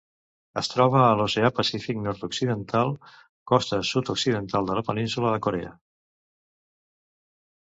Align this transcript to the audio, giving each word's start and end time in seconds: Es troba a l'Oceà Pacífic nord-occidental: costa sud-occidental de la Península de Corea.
Es 0.59 0.69
troba 0.69 1.01
a 1.07 1.17
l'Oceà 1.17 1.51
Pacífic 1.59 1.99
nord-occidental: 2.05 2.93
costa 3.53 3.79
sud-occidental 3.91 4.71
de 4.71 4.79
la 4.81 4.85
Península 4.89 5.35
de 5.37 5.43
Corea. 5.49 5.79